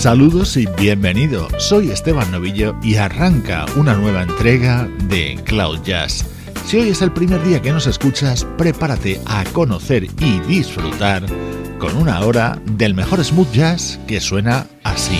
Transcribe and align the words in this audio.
Saludos 0.00 0.56
y 0.56 0.64
bienvenido. 0.78 1.46
Soy 1.58 1.90
Esteban 1.90 2.30
Novillo 2.30 2.74
y 2.82 2.94
arranca 2.94 3.66
una 3.76 3.92
nueva 3.92 4.22
entrega 4.22 4.88
de 5.10 5.38
Cloud 5.44 5.82
Jazz. 5.82 6.24
Si 6.64 6.78
hoy 6.78 6.88
es 6.88 7.02
el 7.02 7.12
primer 7.12 7.42
día 7.44 7.60
que 7.60 7.70
nos 7.70 7.86
escuchas, 7.86 8.46
prepárate 8.56 9.20
a 9.26 9.44
conocer 9.52 10.04
y 10.04 10.40
disfrutar 10.48 11.26
con 11.78 11.94
una 11.98 12.18
hora 12.20 12.58
del 12.64 12.94
mejor 12.94 13.22
smooth 13.22 13.52
jazz 13.52 14.00
que 14.06 14.22
suena 14.22 14.66
así. 14.84 15.18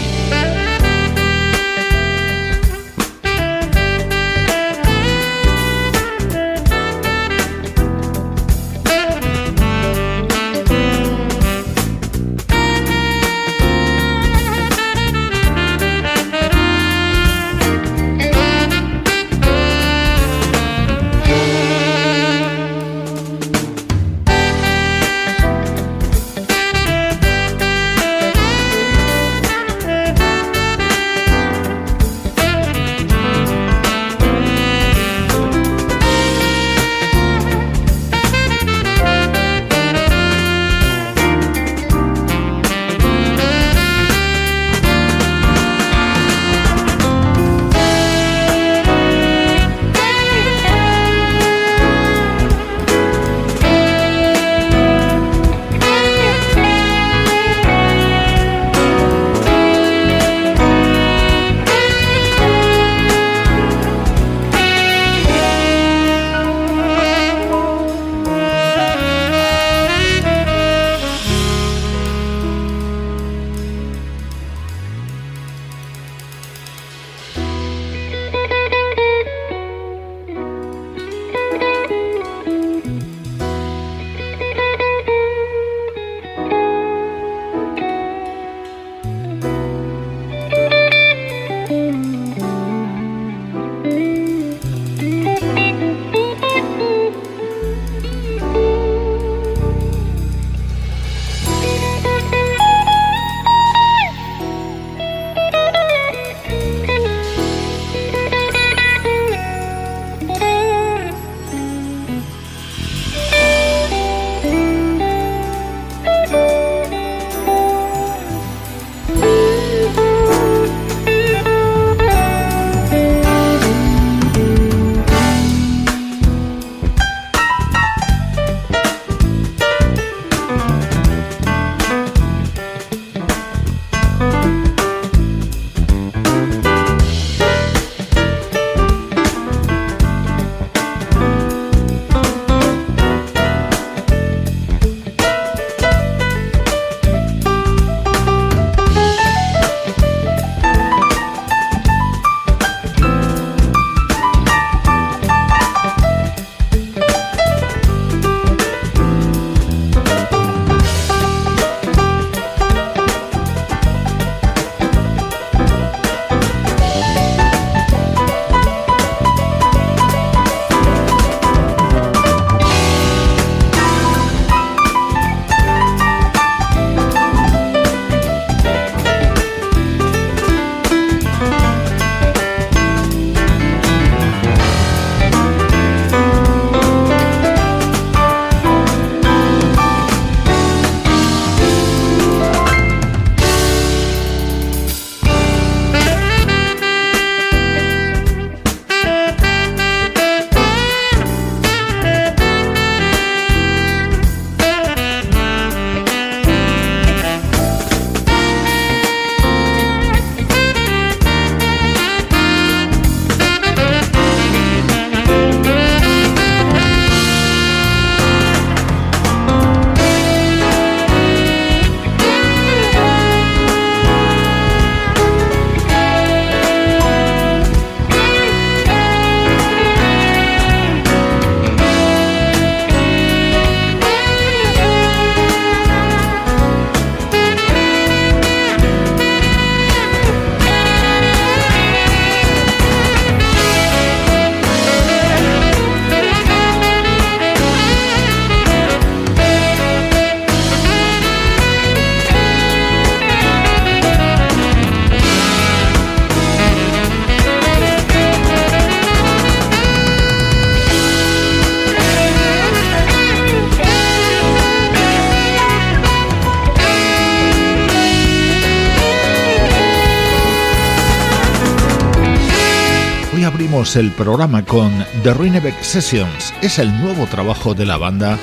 El 273.80 274.10
programa 274.12 274.62
con 274.62 274.92
The 275.22 275.32
Ruinebeck 275.32 275.82
Sessions. 275.82 276.52
Es 276.60 276.78
el 276.78 276.94
nuevo 277.00 277.26
trabajo 277.26 277.72
de 277.74 277.86
la 277.86 277.96
banda 277.96 278.38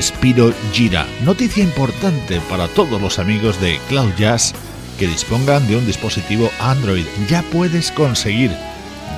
Spiro 0.00 0.50
Gira. 0.72 1.06
Noticia 1.26 1.62
importante 1.62 2.40
para 2.48 2.68
todos 2.68 2.98
los 2.98 3.18
amigos 3.18 3.60
de 3.60 3.78
Cloud 3.90 4.10
Jazz 4.16 4.54
que 4.98 5.06
dispongan 5.06 5.68
de 5.68 5.76
un 5.76 5.86
dispositivo 5.86 6.50
Android. 6.58 7.04
Ya 7.28 7.42
puedes 7.52 7.92
conseguir 7.92 8.50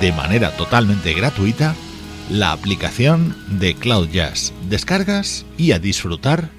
de 0.01 0.11
manera 0.11 0.51
totalmente 0.57 1.13
gratuita 1.13 1.73
la 2.29 2.51
aplicación 2.51 3.33
de 3.47 3.73
Cloud 3.73 4.09
Jazz. 4.09 4.51
Descargas 4.69 5.45
y 5.57 5.71
a 5.71 5.79
disfrutar 5.79 6.49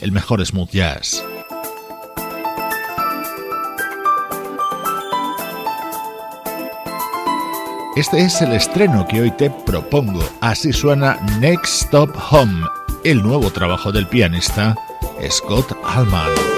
el 0.00 0.12
mejor 0.12 0.44
smooth 0.44 0.70
jazz. 0.70 1.22
Este 7.94 8.22
es 8.22 8.40
el 8.40 8.52
estreno 8.52 9.06
que 9.06 9.20
hoy 9.20 9.30
te 9.32 9.50
propongo. 9.50 10.22
Así 10.40 10.72
suena 10.72 11.18
Next 11.40 11.82
Stop 11.82 12.16
Home, 12.30 12.66
el 13.04 13.22
nuevo 13.22 13.50
trabajo 13.50 13.92
del 13.92 14.06
pianista 14.06 14.74
Scott 15.28 15.76
Allman. 15.84 16.51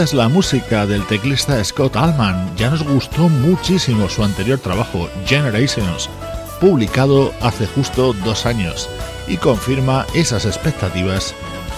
Es 0.00 0.14
la 0.14 0.30
música 0.30 0.86
del 0.86 1.06
teclista 1.06 1.62
Scott 1.62 1.94
Allman. 1.94 2.56
Ya 2.56 2.70
nos 2.70 2.82
gustó 2.82 3.28
muchísimo 3.28 4.08
su 4.08 4.24
anterior 4.24 4.58
trabajo, 4.58 5.10
Generations, 5.26 6.08
publicado 6.58 7.34
hace 7.42 7.66
justo 7.66 8.14
dos 8.24 8.46
años, 8.46 8.88
y 9.28 9.36
confirma 9.36 10.06
esas 10.14 10.46
expectativas 10.46 11.34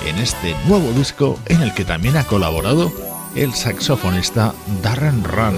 en 0.06 0.18
este 0.18 0.54
nuevo 0.68 0.92
disco 0.92 1.36
en 1.46 1.62
el 1.62 1.74
que 1.74 1.84
también 1.84 2.16
ha 2.16 2.22
colaborado 2.22 2.92
el 3.34 3.52
saxofonista 3.54 4.54
Darren 4.84 5.24
Run. 5.24 5.56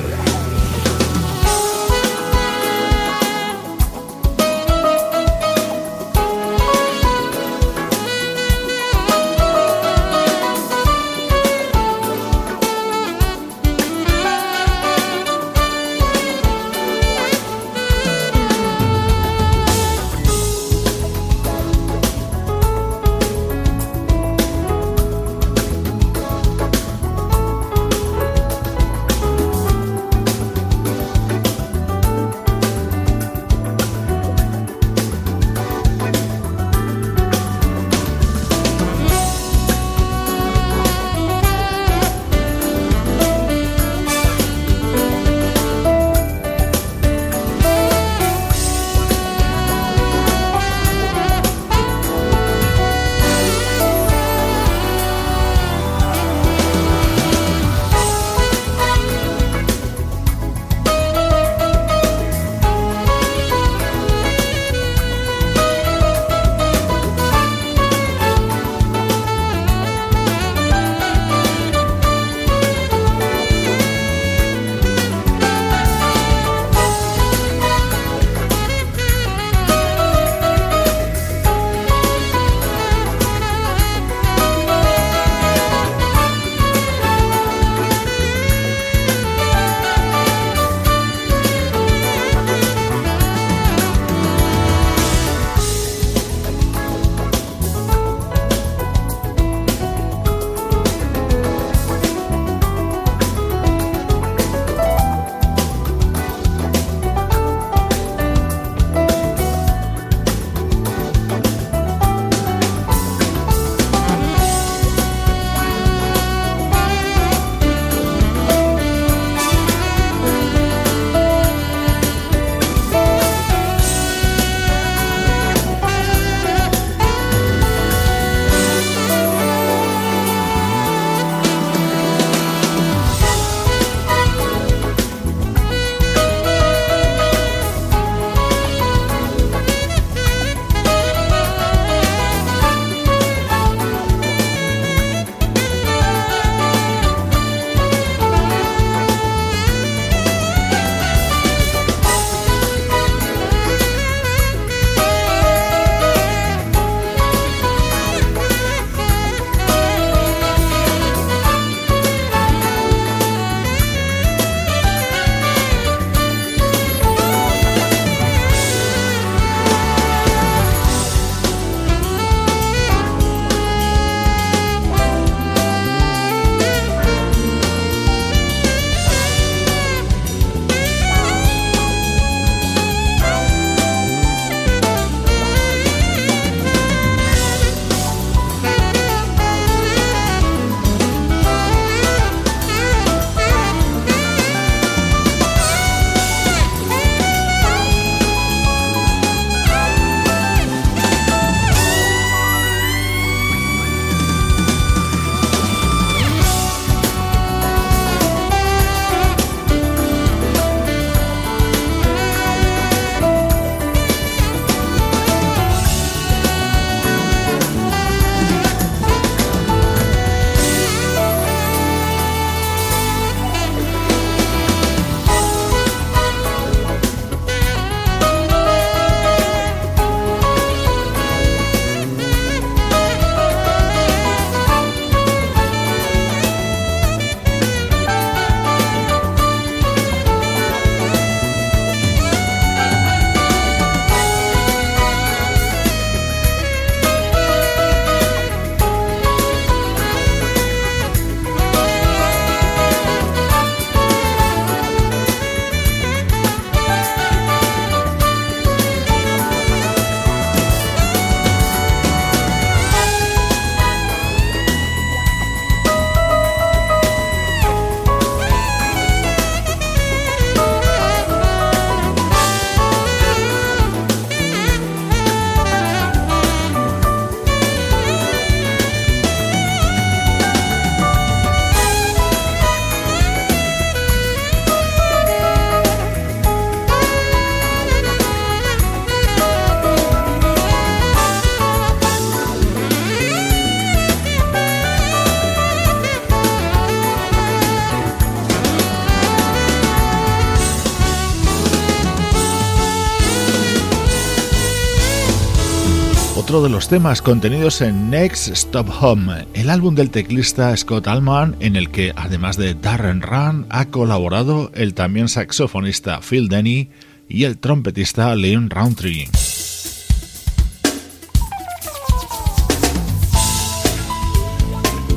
Otro 306.55 306.69
de 306.69 306.71
los 306.71 306.89
temas 306.89 307.21
contenidos 307.21 307.81
en 307.81 308.11
Next 308.11 308.47
Stop 308.47 308.89
Home, 309.01 309.45
el 309.55 309.71
álbum 309.71 309.97
del 309.97 310.11
teclista 310.11 310.77
Scott 310.77 311.09
Allman, 311.09 311.57
en 311.59 311.75
el 311.75 311.91
que, 311.91 312.13
además 312.15 312.57
de 312.57 312.75
Darren 312.75 313.23
Run, 313.23 313.67
ha 313.71 313.87
colaborado 313.87 314.71
el 314.75 314.95
también 314.95 315.29
saxofonista 315.29 316.21
Phil 316.21 316.49
Denny 316.49 316.91
y 317.29 317.43
el 317.43 317.59
trompetista 317.59 318.33
Leon 318.37 318.71
Roundtree. 318.71 319.29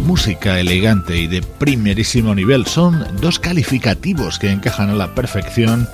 Música 0.05 0.59
elegante 0.59 1.17
y 1.17 1.27
de 1.27 1.43
primerísimo 1.43 2.33
nivel 2.33 2.65
son 2.65 3.05
dos 3.21 3.37
calificativos 3.37 4.39
que 4.39 4.49
encajan 4.49 4.89
a 4.89 4.95
la 4.95 5.13
perfección 5.13 5.87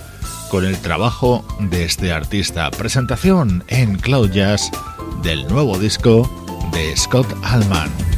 con 0.49 0.63
el 0.63 0.77
trabajo 0.77 1.45
de 1.59 1.83
este 1.83 2.13
artista. 2.13 2.71
Presentación 2.71 3.63
en 3.67 3.97
Cloud 3.97 4.31
Jazz 4.31 4.71
del 5.23 5.47
nuevo 5.47 5.77
disco 5.77 6.29
de 6.73 6.95
Scott 6.97 7.27
Allman. 7.43 8.12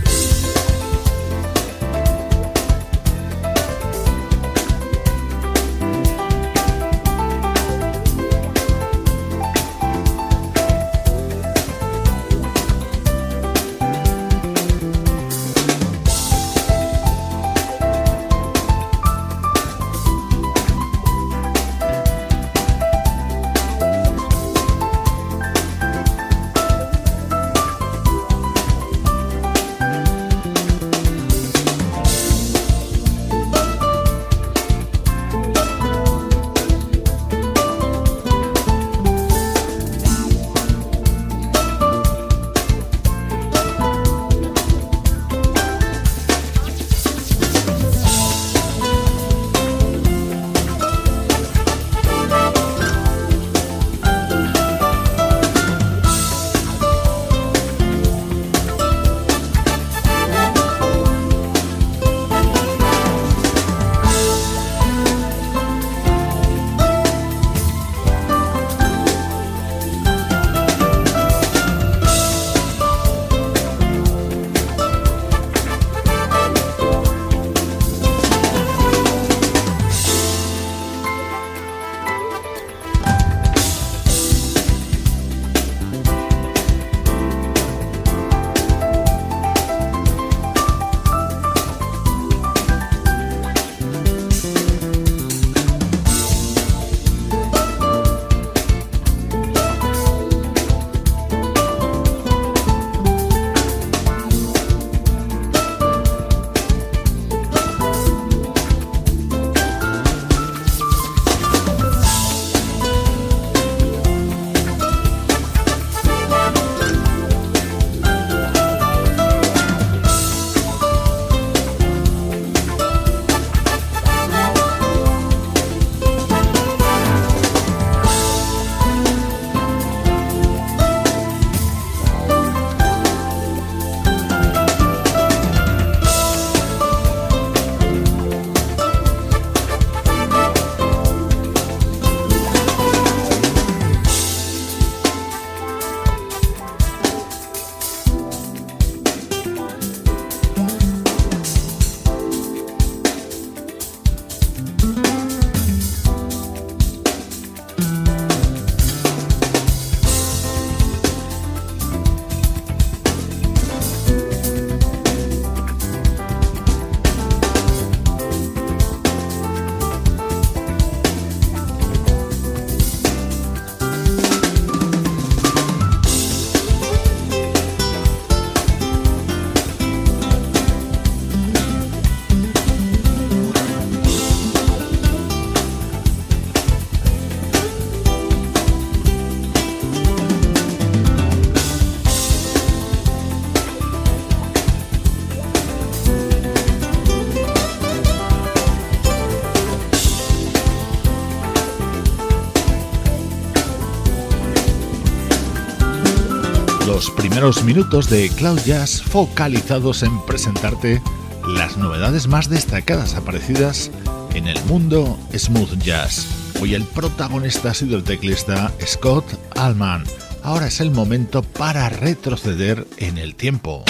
Minutos 207.46 208.10
de 208.10 208.30
Cloud 208.30 208.60
Jazz 208.66 209.04
focalizados 209.04 210.02
en 210.02 210.20
presentarte 210.26 211.00
las 211.48 211.78
novedades 211.78 212.26
más 212.26 212.50
destacadas 212.50 213.14
aparecidas 213.14 213.92
en 214.34 214.48
el 214.48 214.60
mundo 214.66 215.20
smooth 215.32 215.78
jazz. 215.78 216.26
Hoy 216.60 216.74
el 216.74 216.84
protagonista 216.86 217.70
ha 217.70 217.74
sido 217.76 217.98
el 217.98 218.04
teclista 218.04 218.72
Scott 218.84 219.26
Allman. 219.56 220.06
Ahora 220.42 220.66
es 220.66 220.80
el 220.80 220.90
momento 220.90 221.44
para 221.44 221.88
retroceder 221.90 222.88
en 222.98 223.20
el 223.20 223.36
tiempo. 223.36 223.84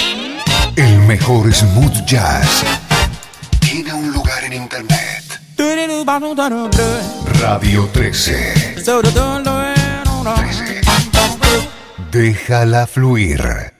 El 0.76 0.98
mejor 1.00 1.50
smooth 1.50 2.04
jazz 2.04 2.62
tiene 3.60 3.94
un 3.94 4.12
lugar 4.12 4.44
en 4.44 4.52
internet. 4.52 5.40
Radio 7.40 7.88
13. 7.90 8.82
13. 8.84 9.45
Déjala 12.16 12.86
fluir. 12.86 13.75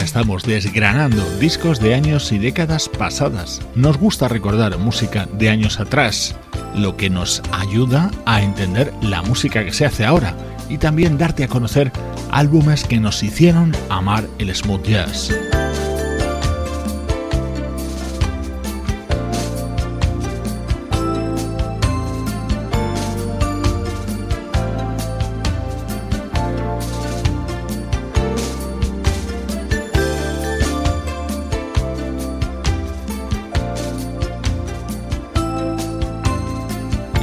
Estamos 0.00 0.44
desgranando 0.44 1.22
discos 1.38 1.78
de 1.78 1.94
años 1.94 2.32
y 2.32 2.38
décadas 2.38 2.88
pasadas. 2.88 3.60
Nos 3.74 3.98
gusta 3.98 4.28
recordar 4.28 4.78
música 4.78 5.28
de 5.32 5.50
años 5.50 5.78
atrás, 5.78 6.34
lo 6.74 6.96
que 6.96 7.10
nos 7.10 7.42
ayuda 7.52 8.10
a 8.24 8.42
entender 8.42 8.94
la 9.02 9.22
música 9.22 9.62
que 9.62 9.72
se 9.72 9.84
hace 9.84 10.06
ahora 10.06 10.34
y 10.70 10.78
también 10.78 11.18
darte 11.18 11.44
a 11.44 11.48
conocer 11.48 11.92
álbumes 12.30 12.84
que 12.84 12.98
nos 12.98 13.22
hicieron 13.22 13.72
amar 13.90 14.26
el 14.38 14.54
smooth 14.54 14.86
jazz. 14.86 15.32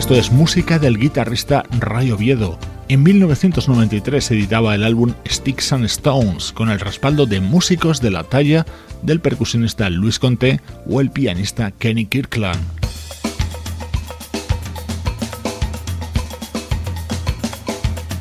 Esto 0.08 0.20
es 0.20 0.32
música 0.32 0.80
del 0.80 0.98
guitarrista 0.98 1.66
Ray 1.82 2.12
Oviedo. 2.12 2.58
En 2.88 3.04
1993 3.04 4.32
editaba 4.32 4.74
el 4.74 4.86
álbum 4.86 5.14
Sticks 5.28 5.74
and 5.74 5.84
Stones 5.84 6.54
con 6.54 6.70
el 6.70 6.80
respaldo 6.80 7.26
de 7.26 7.42
músicos 7.42 8.00
de 8.00 8.12
la 8.12 8.24
talla 8.24 8.66
del 9.02 9.20
percusionista 9.20 9.90
Luis 9.90 10.18
Conté 10.18 10.62
o 10.90 11.02
el 11.02 11.12
pianista 11.12 11.72
Kenny 11.72 12.06
Kirkland. 12.06 12.58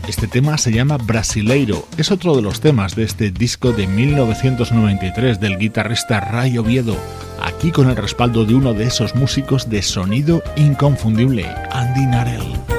Este 0.09 0.27
tema 0.27 0.59
se 0.59 0.73
llama 0.73 0.97
Brasileiro, 0.97 1.87
es 1.97 2.11
otro 2.11 2.35
de 2.35 2.43
los 2.43 2.61
temas 2.61 2.97
de 2.97 3.05
este 3.05 3.31
disco 3.31 3.71
de 3.71 3.87
1993 3.87 5.39
del 5.39 5.57
guitarrista 5.57 6.19
Ray 6.19 6.59
Oviedo 6.59 6.97
aquí 7.57 7.73
con 7.73 7.89
el 7.89 7.97
respaldo 7.97 8.45
de 8.45 8.55
uno 8.55 8.75
de 8.75 8.85
esos 8.85 9.15
músicos 9.15 9.71
de 9.71 9.81
sonido 9.81 10.43
inconfundible, 10.57 11.47
Andy 11.73 12.07
Narell. 12.07 12.76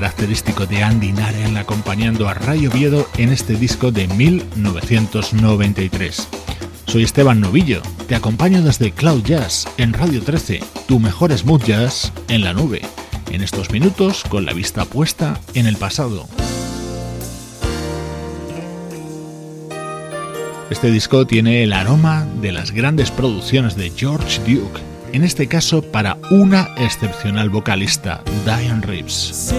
Característico 0.00 0.64
de 0.64 0.82
Andy 0.82 1.12
Naren 1.12 1.58
acompañando 1.58 2.26
a 2.26 2.32
Ray 2.32 2.66
Oviedo 2.66 3.06
en 3.18 3.32
este 3.32 3.54
disco 3.54 3.92
de 3.92 4.08
1993. 4.08 6.26
Soy 6.86 7.02
Esteban 7.02 7.38
Novillo, 7.38 7.82
te 8.08 8.14
acompaño 8.14 8.62
desde 8.62 8.92
Cloud 8.92 9.22
Jazz 9.24 9.68
en 9.76 9.92
Radio 9.92 10.22
13, 10.22 10.60
tu 10.88 11.00
mejor 11.00 11.36
smooth 11.36 11.64
jazz 11.64 12.14
en 12.28 12.44
la 12.44 12.54
nube, 12.54 12.80
en 13.30 13.42
estos 13.42 13.70
minutos 13.72 14.24
con 14.26 14.46
la 14.46 14.54
vista 14.54 14.86
puesta 14.86 15.38
en 15.52 15.66
el 15.66 15.76
pasado. 15.76 16.26
Este 20.70 20.90
disco 20.90 21.26
tiene 21.26 21.62
el 21.62 21.74
aroma 21.74 22.26
de 22.40 22.52
las 22.52 22.70
grandes 22.70 23.10
producciones 23.10 23.76
de 23.76 23.92
George 23.94 24.40
Duke, 24.50 24.80
en 25.12 25.24
este 25.24 25.46
caso 25.46 25.82
para 25.82 26.16
una 26.30 26.70
excepcional 26.78 27.50
vocalista, 27.50 28.22
Diane 28.46 28.80
Reeves. 28.80 29.52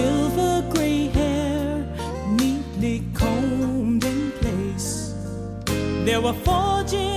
Deu 6.04 6.26
a 6.26 6.34
fonte 6.34 7.11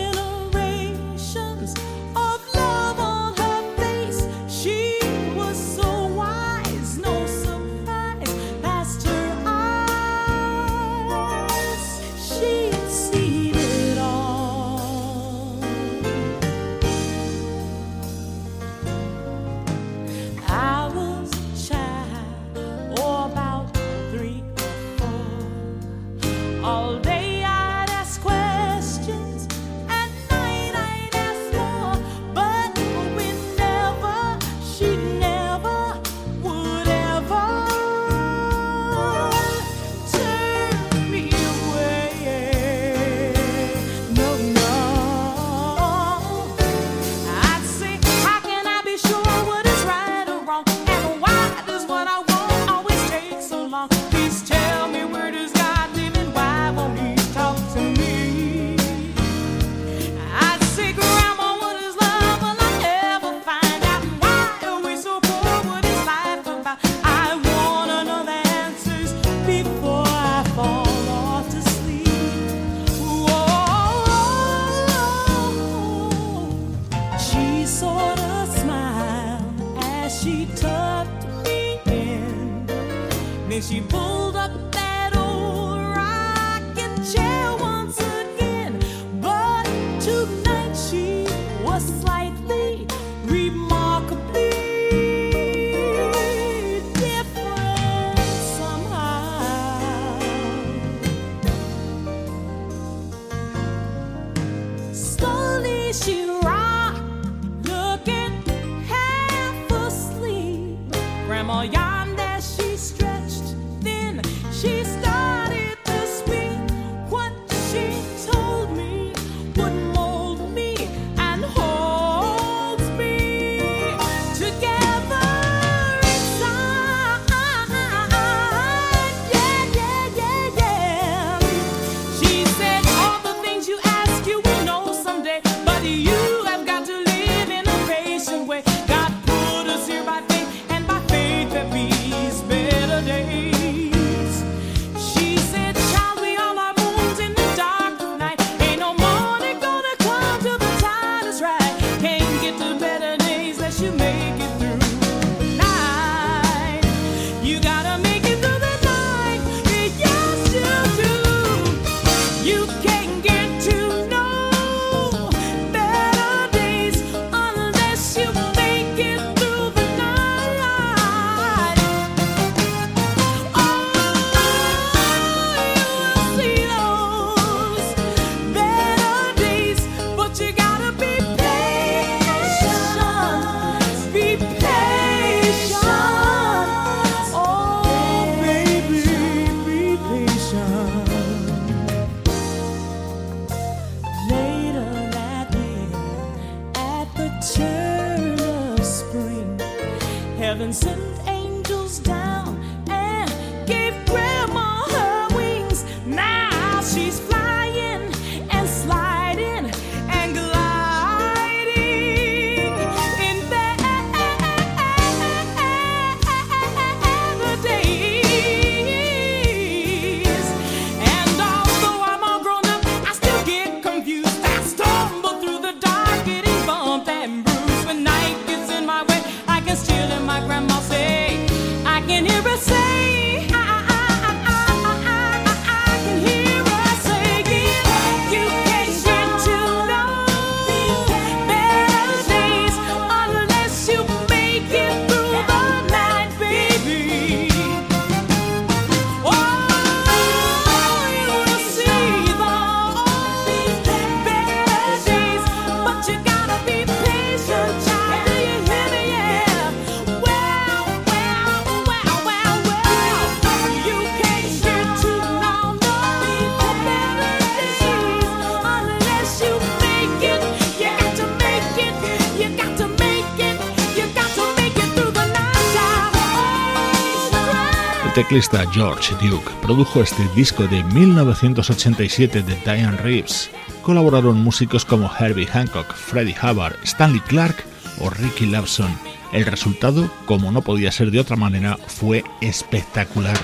teclista 278.28 278.66
George 278.72 279.14
Duke 279.22 279.52
produjo 279.62 280.02
este 280.02 280.28
disco 280.36 280.64
de 280.64 280.84
1987 280.84 282.42
de 282.42 282.56
Diane 282.66 282.98
Reeves. 282.98 283.52
Colaboraron 283.84 284.44
músicos 284.44 284.84
como 284.84 285.12
Herbie 285.20 285.46
Hancock, 285.46 285.94
Freddie 285.94 286.36
Hubbard, 286.42 286.76
Stanley 286.84 287.20
Clark 287.20 287.64
o 288.00 288.10
Ricky 288.10 288.48
Lawson. 288.48 288.98
El 289.32 289.46
resultado, 289.46 290.10
como 290.26 290.52
no 290.52 290.64
podía 290.64 290.92
ser 290.92 291.12
de 291.12 291.20
otra 291.20 291.36
manera, 291.36 291.78
fue 291.86 292.24
espectacular. 292.42 293.38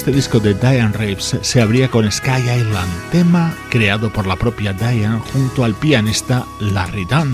Este 0.00 0.12
disco 0.12 0.40
de 0.40 0.54
Diane 0.54 0.96
Reeves 0.96 1.36
se 1.42 1.60
abría 1.60 1.90
con 1.90 2.10
Sky 2.10 2.40
Island, 2.40 2.90
tema 3.12 3.54
creado 3.68 4.10
por 4.10 4.26
la 4.26 4.34
propia 4.34 4.72
Diane 4.72 5.20
junto 5.30 5.62
al 5.62 5.74
pianista 5.74 6.46
Larry 6.58 7.04
Dunn. 7.04 7.30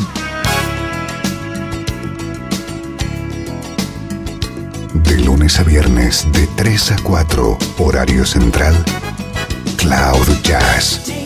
De 4.95 5.17
lunes 5.21 5.61
a 5.61 5.63
viernes, 5.63 6.27
de 6.33 6.49
3 6.57 6.91
a 6.91 6.97
4, 7.05 7.57
horario 7.79 8.27
central, 8.27 8.75
Cloud 9.77 10.27
Jazz. 10.43 11.26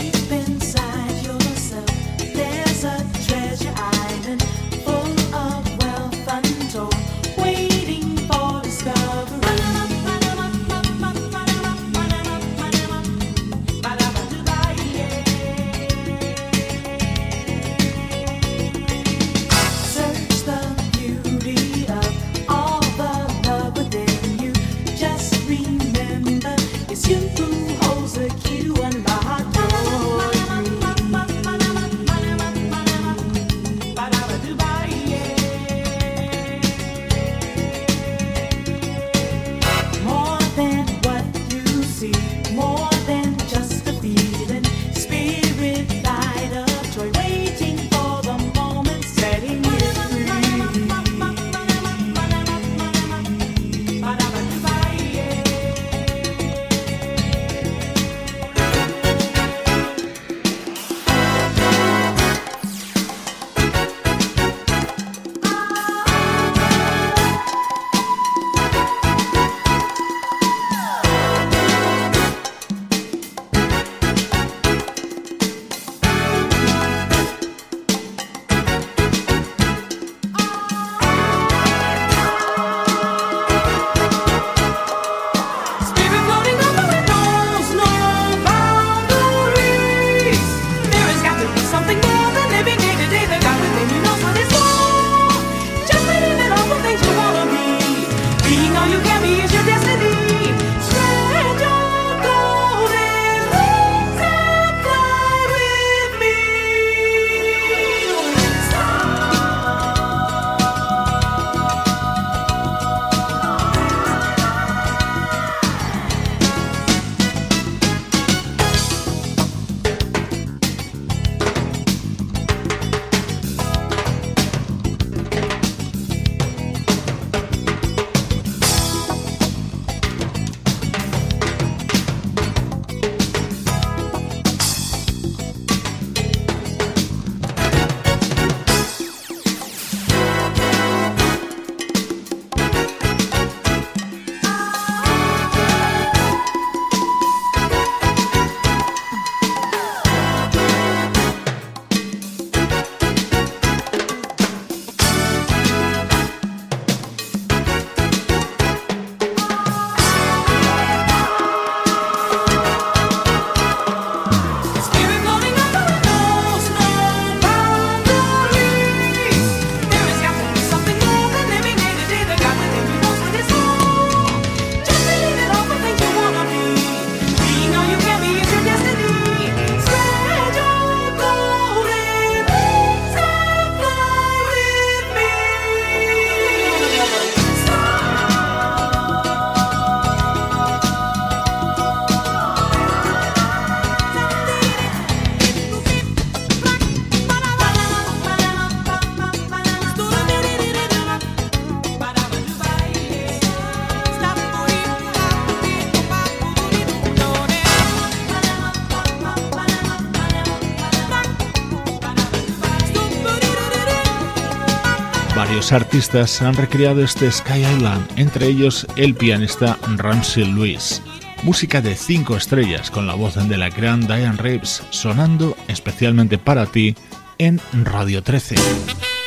Artistas 215.73 216.43
han 216.43 216.55
recreado 216.55 217.03
este 217.05 217.31
Sky 217.31 217.65
Island, 217.77 218.07
entre 218.17 218.47
ellos 218.47 218.87
el 218.97 219.15
pianista 219.15 219.79
Ramsey 219.97 220.45
Lewis. 220.45 221.03
Música 221.43 221.81
de 221.81 221.95
5 221.97 222.37
estrellas 222.37 222.91
con 222.91 223.07
la 223.07 223.15
voz 223.15 223.35
de 223.35 223.57
la 223.57 223.69
gran 223.69 224.07
Diane 224.07 224.37
Reeves 224.37 224.83
sonando 224.91 225.57
especialmente 225.69 226.39
para 226.39 226.67
ti 226.67 226.97
en 227.39 227.61
Radio 227.85 228.23
13. 228.23 228.57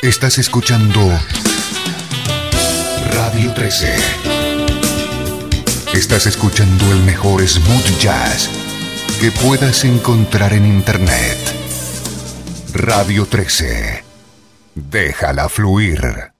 Estás 0.02 0.38
escuchando 0.38 1.00
Radio 3.12 3.52
13. 3.54 3.94
Estás 5.94 6.26
escuchando 6.26 6.92
el 6.92 7.00
mejor 7.04 7.46
smooth 7.46 7.98
jazz 8.00 8.50
que 9.20 9.30
puedas 9.30 9.84
encontrar 9.84 10.52
en 10.52 10.66
Internet. 10.66 11.38
Radio 12.74 13.26
13. 13.26 14.03
Déjala 14.74 15.48
fluir. 15.48 16.33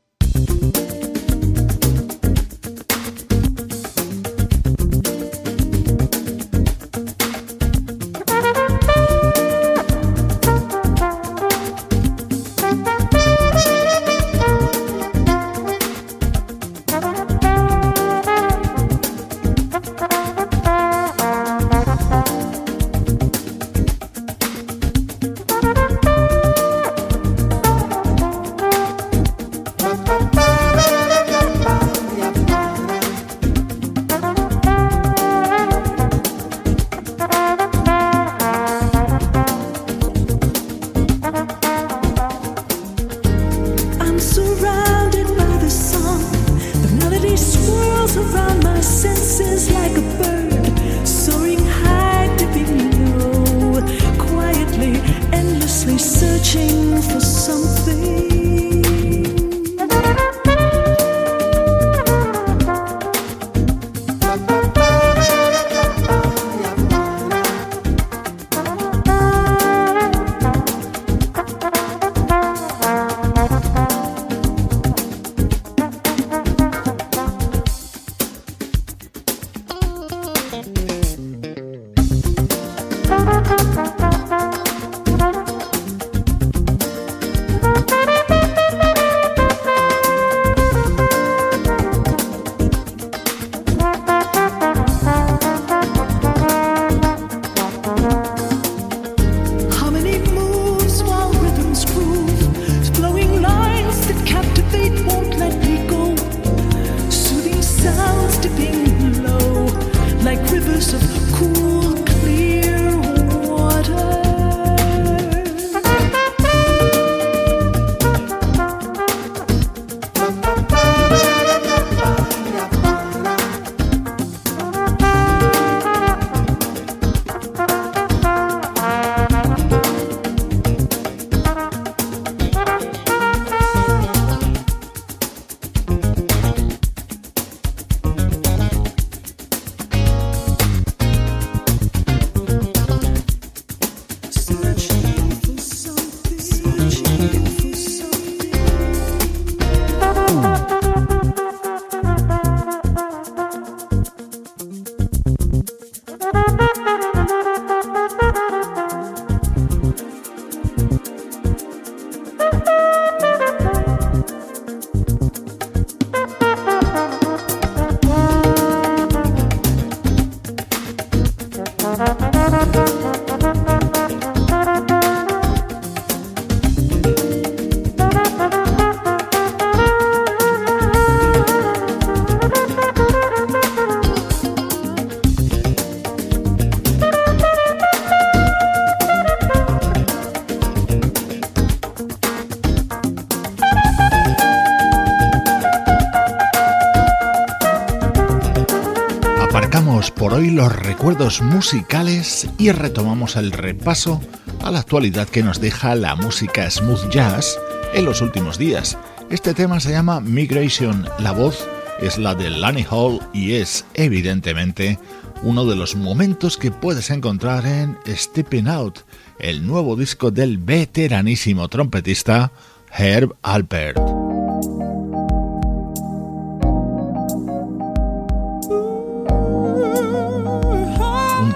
Los 200.42 200.74
recuerdos 200.74 201.42
musicales 201.42 202.48
y 202.58 202.72
retomamos 202.72 203.36
el 203.36 203.52
repaso 203.52 204.20
a 204.64 204.72
la 204.72 204.80
actualidad 204.80 205.28
que 205.28 205.44
nos 205.44 205.60
deja 205.60 205.94
la 205.94 206.16
música 206.16 206.68
smooth 206.68 207.08
jazz 207.08 207.56
en 207.94 208.04
los 208.04 208.20
últimos 208.20 208.58
días. 208.58 208.98
Este 209.30 209.54
tema 209.54 209.78
se 209.78 209.92
llama 209.92 210.20
Migration. 210.20 211.06
La 211.20 211.30
voz 211.30 211.68
es 212.00 212.18
la 212.18 212.34
de 212.34 212.50
Lanny 212.50 212.84
Hall 212.90 213.20
y 213.32 213.54
es 213.54 213.84
evidentemente 213.94 214.98
uno 215.42 215.66
de 215.66 215.76
los 215.76 215.94
momentos 215.94 216.56
que 216.56 216.72
puedes 216.72 217.10
encontrar 217.10 217.64
en 217.64 217.96
Stepping 218.08 218.66
Out, 218.66 219.00
el 219.38 219.64
nuevo 219.64 219.94
disco 219.94 220.32
del 220.32 220.58
veteranísimo 220.58 221.68
trompetista 221.68 222.50
Herb 222.92 223.36
Alpert. 223.42 224.13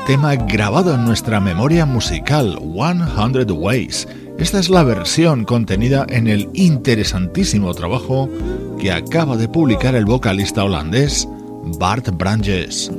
Tema 0.09 0.37
grabado 0.37 0.95
en 0.95 1.05
nuestra 1.05 1.39
memoria 1.39 1.85
musical, 1.85 2.59
100 2.59 3.51
Ways. 3.51 4.09
Esta 4.39 4.59
es 4.59 4.71
la 4.71 4.83
versión 4.83 5.45
contenida 5.45 6.07
en 6.09 6.29
el 6.29 6.49
interesantísimo 6.55 7.75
trabajo 7.75 8.31
que 8.81 8.91
acaba 8.91 9.37
de 9.37 9.49
publicar 9.49 9.95
el 9.95 10.07
vocalista 10.07 10.65
holandés 10.65 11.29
Bart 11.79 12.09
Branges. 12.17 12.91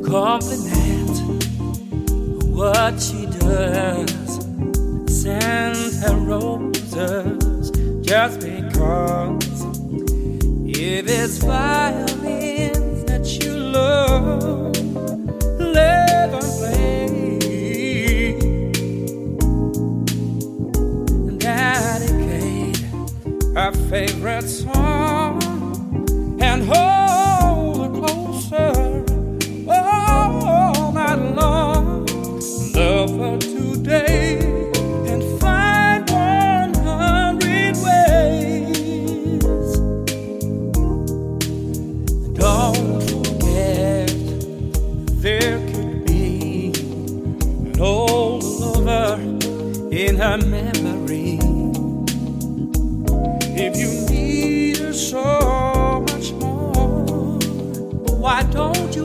Our 23.59 23.73
favorite 23.73 24.47
song. 24.47 25.43
And 26.39 26.63
hold 26.63 26.98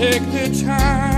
take 0.00 0.22
the 0.32 0.64
time 0.64 1.09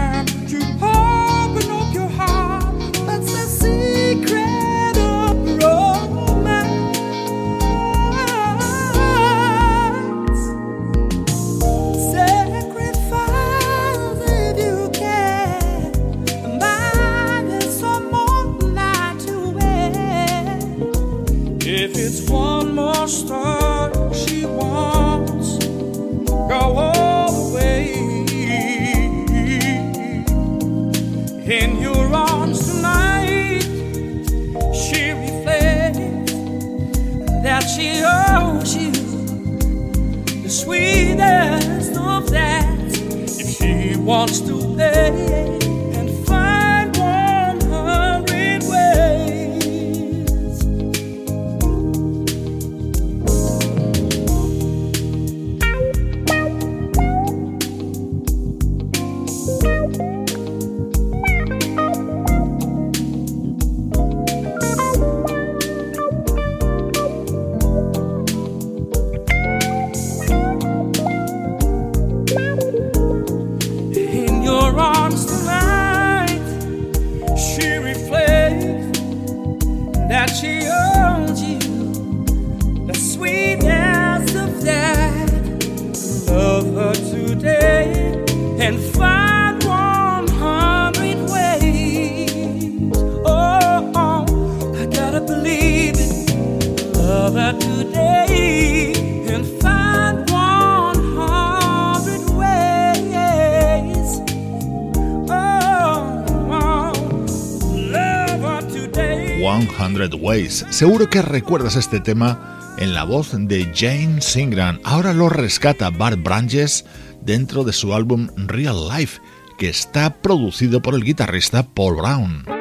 Seguro 110.83 111.09
que 111.09 111.23
recuerdas 111.23 111.77
este 111.77 112.01
tema 112.01 112.75
en 112.77 112.93
la 112.93 113.05
voz 113.05 113.31
de 113.39 113.71
Jane 113.73 114.21
Singran. 114.21 114.81
Ahora 114.83 115.13
lo 115.13 115.29
rescata 115.29 115.91
Bart 115.91 116.21
Branches 116.21 116.85
dentro 117.21 117.63
de 117.63 117.73
su 117.73 117.95
álbum 117.95 118.27
Real 118.35 118.89
Life, 118.89 119.21
que 119.59 119.69
está 119.69 120.21
producido 120.21 120.83
por 120.83 120.97
el 120.97 121.05
guitarrista 121.05 121.63
Paul 121.63 121.99
Brown. 121.99 122.52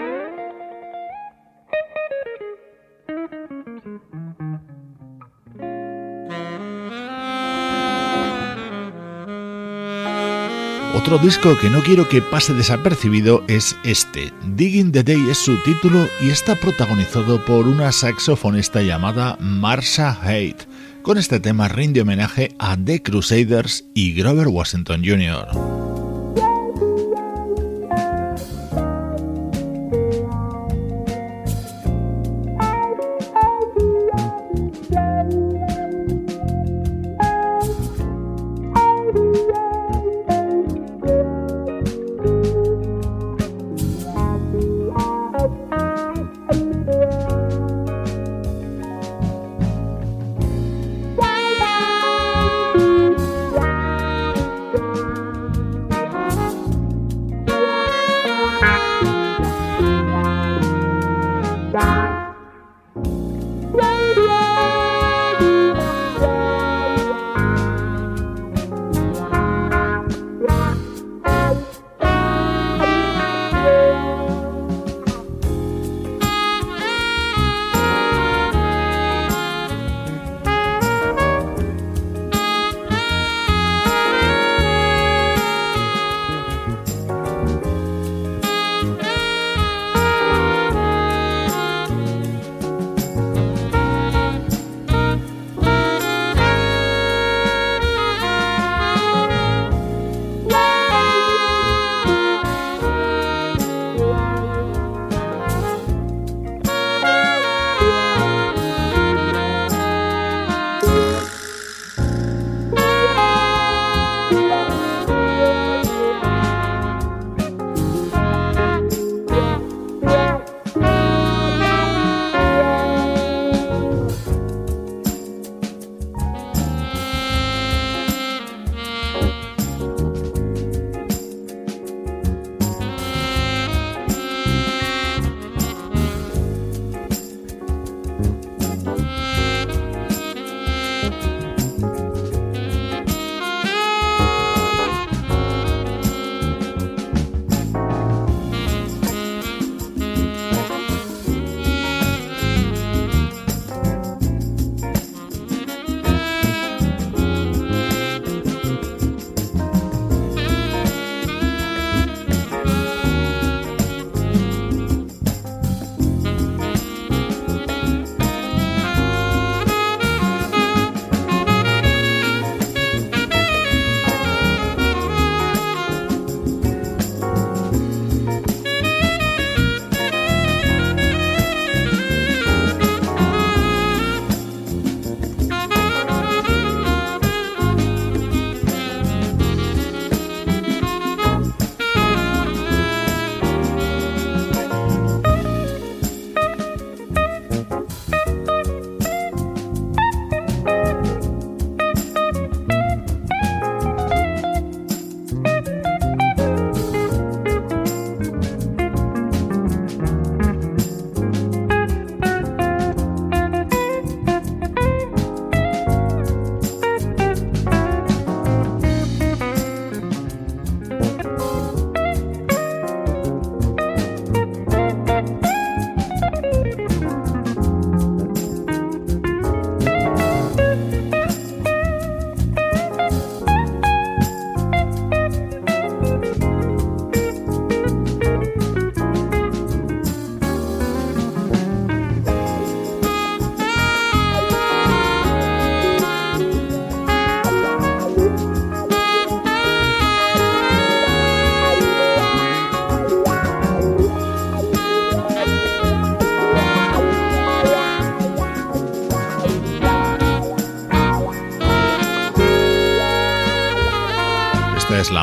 Otro 11.02 11.18
disco 11.18 11.58
que 11.58 11.72
no 11.72 11.82
quiero 11.82 12.08
que 12.08 12.22
pase 12.22 12.54
desapercibido 12.54 13.44
es 13.48 13.76
este. 13.84 14.32
Digging 14.46 14.92
the 14.92 15.02
Day 15.02 15.20
es 15.32 15.40
su 15.40 15.58
título 15.64 16.08
y 16.22 16.30
está 16.30 16.56
protagonizado 16.56 17.44
por 17.44 17.68
una 17.68 17.92
saxofonista 17.92 18.84
llamada 18.84 19.36
Marsha 19.40 20.16
Haidt. 20.22 20.62
Con 21.02 21.18
este 21.18 21.40
tema 21.40 21.68
rinde 21.70 22.02
homenaje 22.02 22.54
a 22.60 22.78
The 22.78 23.02
Crusaders 23.02 23.86
y 23.96 24.14
Grover 24.14 24.48
Washington 24.48 25.02
Jr. 25.04 25.91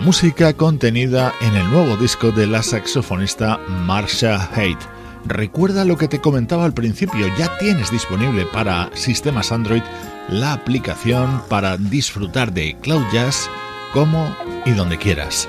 música 0.08 0.54
contenida 0.54 1.34
en 1.42 1.54
el 1.54 1.70
nuevo 1.70 1.94
disco 1.98 2.30
de 2.30 2.46
la 2.46 2.62
saxofonista 2.62 3.58
Marsha 3.84 4.48
Haidt. 4.54 4.78
Recuerda 5.26 5.84
lo 5.84 5.98
que 5.98 6.08
te 6.08 6.18
comentaba 6.18 6.64
al 6.64 6.72
principio, 6.72 7.26
ya 7.36 7.58
tienes 7.58 7.90
disponible 7.90 8.46
para 8.46 8.88
sistemas 8.94 9.52
Android 9.52 9.82
la 10.30 10.54
aplicación 10.54 11.42
para 11.50 11.76
disfrutar 11.76 12.54
de 12.54 12.78
Cloud 12.80 13.04
Jazz 13.12 13.50
como 13.92 14.34
y 14.64 14.70
donde 14.70 14.96
quieras. 14.96 15.46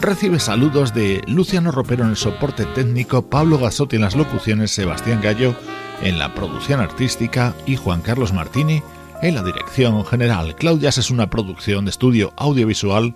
Recibe 0.00 0.40
saludos 0.40 0.92
de 0.92 1.22
Luciano 1.28 1.70
Ropero 1.70 2.02
en 2.02 2.10
el 2.10 2.16
soporte 2.16 2.64
técnico, 2.64 3.30
Pablo 3.30 3.58
Gasotti 3.58 3.94
en 3.94 4.02
las 4.02 4.16
locuciones, 4.16 4.72
Sebastián 4.72 5.20
Gallo 5.22 5.54
en 6.02 6.18
la 6.18 6.34
producción 6.34 6.80
artística 6.80 7.54
y 7.64 7.76
Juan 7.76 8.02
Carlos 8.02 8.32
Martini 8.32 8.82
en 9.22 9.36
la 9.36 9.44
dirección 9.44 10.04
general. 10.04 10.56
Cloud 10.56 10.80
Jazz 10.80 10.98
es 10.98 11.12
una 11.12 11.30
producción 11.30 11.84
de 11.84 11.92
estudio 11.92 12.32
audiovisual 12.36 13.14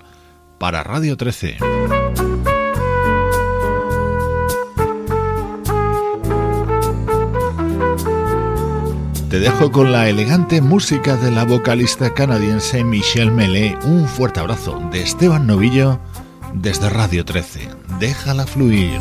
para 0.59 0.82
Radio 0.82 1.16
13. 1.16 1.59
Te 9.34 9.40
dejo 9.40 9.72
con 9.72 9.90
la 9.90 10.09
elegante 10.09 10.61
música 10.61 11.16
de 11.16 11.32
la 11.32 11.44
vocalista 11.44 12.14
canadiense 12.14 12.84
Michelle 12.84 13.32
Melé. 13.32 13.76
Un 13.82 14.07
fuerte 14.07 14.38
abrazo 14.38 14.80
de 14.92 15.02
Esteban 15.02 15.46
Novillo 15.46 15.98
desde 16.52 16.88
Radio 16.88 17.24
13. 17.24 17.68
Déjala 17.98 18.46
fluir. 18.46 19.00